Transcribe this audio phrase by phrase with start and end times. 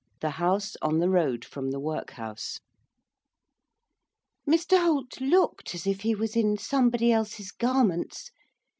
[0.19, 2.59] THE HOUSE ON THE ROAD FROM THE WORKHOUSE
[4.49, 8.31] Mr Holt looked as if he was in somebody else's garments.